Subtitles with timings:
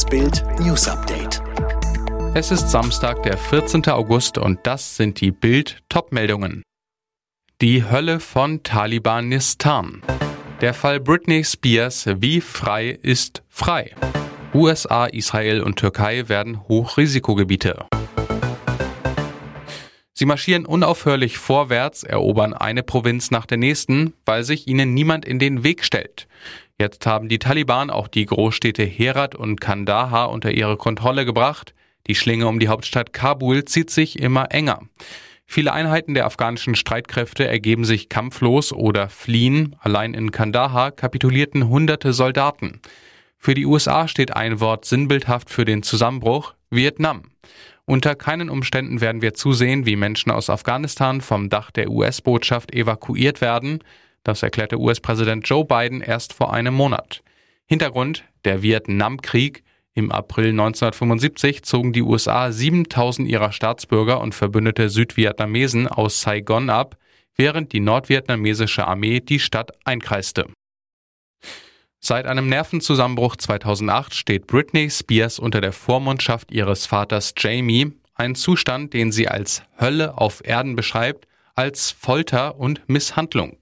[0.00, 1.42] Das Bild News Update.
[2.32, 3.86] Es ist Samstag, der 14.
[3.88, 6.62] August und das sind die Bild Topmeldungen.
[7.60, 10.00] Die Hölle von Talibanistan.
[10.62, 13.94] Der Fall Britney Spears, wie frei ist frei.
[14.54, 17.84] USA, Israel und Türkei werden Hochrisikogebiete.
[20.20, 25.38] Sie marschieren unaufhörlich vorwärts, erobern eine Provinz nach der nächsten, weil sich ihnen niemand in
[25.38, 26.28] den Weg stellt.
[26.78, 31.72] Jetzt haben die Taliban auch die Großstädte Herat und Kandahar unter ihre Kontrolle gebracht.
[32.06, 34.82] Die Schlinge um die Hauptstadt Kabul zieht sich immer enger.
[35.46, 39.74] Viele Einheiten der afghanischen Streitkräfte ergeben sich kampflos oder fliehen.
[39.80, 42.82] Allein in Kandahar kapitulierten hunderte Soldaten.
[43.38, 47.22] Für die USA steht ein Wort sinnbildhaft für den Zusammenbruch Vietnam.
[47.84, 53.40] Unter keinen Umständen werden wir zusehen, wie Menschen aus Afghanistan vom Dach der US-Botschaft evakuiert
[53.40, 53.82] werden.
[54.22, 57.22] Das erklärte US-Präsident Joe Biden erst vor einem Monat.
[57.66, 59.64] Hintergrund der Vietnamkrieg.
[59.94, 66.96] Im April 1975 zogen die USA 7000 ihrer Staatsbürger und verbündete Südvietnamesen aus Saigon ab,
[67.36, 70.46] während die nordvietnamesische Armee die Stadt einkreiste.
[72.02, 78.94] Seit einem Nervenzusammenbruch 2008 steht Britney Spears unter der Vormundschaft ihres Vaters Jamie, ein Zustand,
[78.94, 83.58] den sie als Hölle auf Erden beschreibt, als Folter und Misshandlung.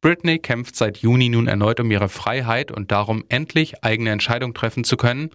[0.00, 4.84] Britney kämpft seit Juni nun erneut um ihre Freiheit und darum, endlich eigene Entscheidungen treffen
[4.84, 5.30] zu können.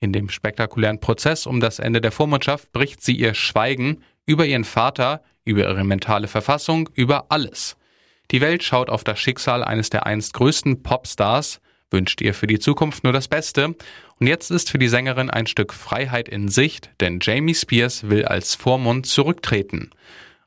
[0.00, 4.64] In dem spektakulären Prozess um das Ende der Vormundschaft bricht sie ihr Schweigen über ihren
[4.64, 7.76] Vater, über ihre mentale Verfassung, über alles.
[8.32, 11.60] Die Welt schaut auf das Schicksal eines der einst größten Popstars,
[11.92, 13.74] wünscht ihr für die Zukunft nur das Beste.
[14.18, 18.24] Und jetzt ist für die Sängerin ein Stück Freiheit in Sicht, denn Jamie Spears will
[18.24, 19.90] als Vormund zurücktreten.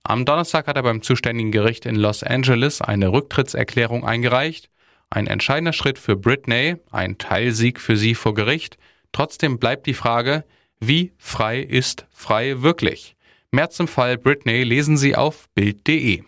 [0.04, 4.70] Am Donnerstag hat er beim zuständigen Gericht in Los Angeles eine Rücktrittserklärung eingereicht.
[5.10, 8.78] Ein entscheidender Schritt für Britney, ein Teilsieg für sie vor Gericht.
[9.12, 10.44] Trotzdem bleibt die Frage,
[10.80, 13.16] wie frei ist frei wirklich?
[13.52, 16.24] Mehr zum Fall Britney lesen Sie auf Bild.de.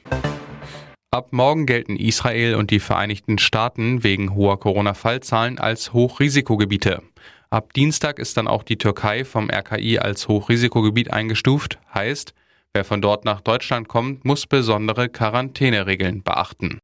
[1.17, 7.01] Ab morgen gelten Israel und die Vereinigten Staaten wegen hoher Corona-Fallzahlen als Hochrisikogebiete.
[7.49, 12.35] Ab Dienstag ist dann auch die Türkei vom RKI als Hochrisikogebiet eingestuft, heißt,
[12.71, 16.77] Wer von dort nach Deutschland kommt, muss besondere Quarantäneregeln beachten.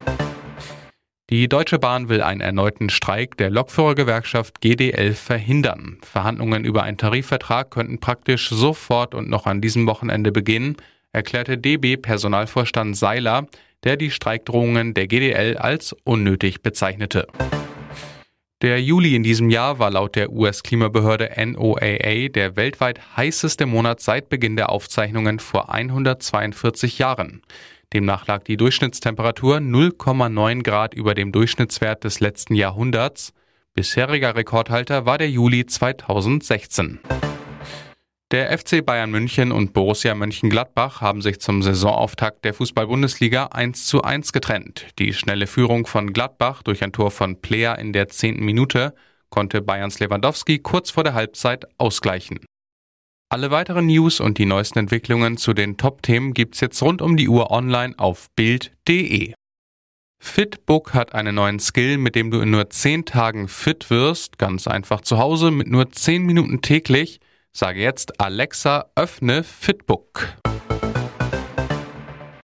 [1.30, 5.98] Die Deutsche Bahn will einen erneuten Streik der Lokführergewerkschaft GDL verhindern.
[6.02, 10.76] Verhandlungen über einen Tarifvertrag könnten praktisch sofort und noch an diesem Wochenende beginnen,
[11.14, 13.46] erklärte DB-Personalvorstand Seiler,
[13.84, 17.26] der die Streikdrohungen der GDL als unnötig bezeichnete.
[18.62, 24.30] Der Juli in diesem Jahr war laut der US-Klimabehörde NOAA der weltweit heißeste Monat seit
[24.30, 27.42] Beginn der Aufzeichnungen vor 142 Jahren.
[27.92, 33.34] Demnach lag die Durchschnittstemperatur 0,9 Grad über dem Durchschnittswert des letzten Jahrhunderts.
[33.74, 37.00] Bisheriger Rekordhalter war der Juli 2016.
[38.34, 44.02] Der FC Bayern München und Borussia Mönchengladbach haben sich zum Saisonauftakt der Fußball-Bundesliga 1 zu
[44.02, 44.88] 1 getrennt.
[44.98, 48.92] Die schnelle Führung von Gladbach durch ein Tor von Player in der zehnten Minute
[49.30, 52.40] konnte Bayerns Lewandowski kurz vor der Halbzeit ausgleichen.
[53.28, 57.28] Alle weiteren News und die neuesten Entwicklungen zu den Top-Themen gibt's jetzt rund um die
[57.28, 59.32] Uhr online auf Bild.de.
[60.20, 64.66] Fitbook hat einen neuen Skill, mit dem du in nur 10 Tagen fit wirst, ganz
[64.66, 67.20] einfach zu Hause mit nur 10 Minuten täglich.
[67.56, 70.26] Sage jetzt Alexa, öffne Fitbook.